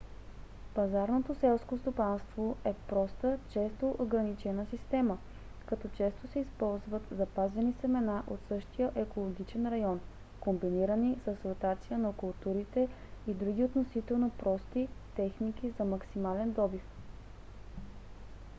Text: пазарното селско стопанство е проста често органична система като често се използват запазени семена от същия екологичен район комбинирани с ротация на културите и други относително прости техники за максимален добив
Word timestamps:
пазарното 0.75 1.35
селско 1.35 1.77
стопанство 1.77 2.57
е 2.65 2.73
проста 2.73 3.37
често 3.51 3.95
органична 3.99 4.65
система 4.65 5.17
като 5.65 5.87
често 5.97 6.27
се 6.27 6.39
използват 6.39 7.01
запазени 7.11 7.73
семена 7.81 8.23
от 8.27 8.39
същия 8.47 8.91
екологичен 8.95 9.67
район 9.69 9.99
комбинирани 10.39 11.19
с 11.25 11.37
ротация 11.45 11.97
на 11.97 12.13
културите 12.13 12.87
и 13.27 13.33
други 13.33 13.63
относително 13.63 14.29
прости 14.29 14.87
техники 15.15 15.69
за 15.77 15.85
максимален 15.85 16.51
добив 16.51 16.83